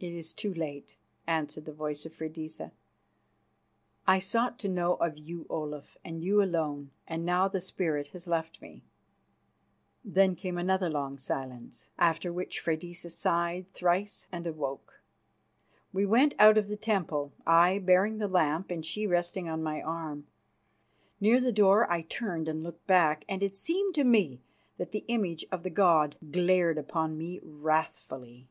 "It 0.00 0.12
is 0.12 0.32
too 0.32 0.54
late," 0.54 0.96
answered 1.26 1.64
the 1.64 1.72
voice 1.72 2.06
of 2.06 2.14
Freydisa. 2.14 2.70
"I 4.06 4.20
sought 4.20 4.56
to 4.60 4.68
know 4.68 4.94
of 4.94 5.18
you, 5.18 5.44
Olaf, 5.50 5.96
and 6.04 6.22
you 6.22 6.40
alone, 6.40 6.92
and 7.08 7.26
now 7.26 7.48
the 7.48 7.60
spirit 7.60 8.06
has 8.14 8.28
left 8.28 8.62
me." 8.62 8.84
Then 10.04 10.36
came 10.36 10.56
another 10.56 10.88
long 10.88 11.18
silence, 11.18 11.90
after 11.98 12.32
which 12.32 12.60
Freydisa 12.60 13.10
sighed 13.10 13.72
thrice 13.72 14.28
and 14.30 14.46
awoke. 14.46 15.02
We 15.92 16.06
went 16.06 16.36
out 16.38 16.56
of 16.56 16.68
the 16.68 16.76
temple, 16.76 17.32
I 17.44 17.80
bearing 17.80 18.18
the 18.18 18.28
lamp 18.28 18.70
and 18.70 18.86
she 18.86 19.04
resting 19.04 19.48
on 19.48 19.64
my 19.64 19.82
arm. 19.82 20.28
Near 21.20 21.40
the 21.40 21.50
door 21.50 21.90
I 21.90 22.02
turned 22.02 22.48
and 22.48 22.62
looked 22.62 22.86
back, 22.86 23.24
and 23.28 23.42
it 23.42 23.56
seemed 23.56 23.96
to 23.96 24.04
me 24.04 24.42
that 24.76 24.92
the 24.92 25.04
image 25.08 25.44
of 25.50 25.64
the 25.64 25.70
god 25.70 26.14
glared 26.30 26.78
upon 26.78 27.18
me 27.18 27.40
wrathfully. 27.42 28.46